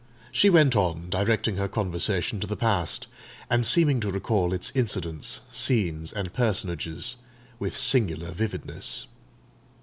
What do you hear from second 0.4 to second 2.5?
went on directing her conversation to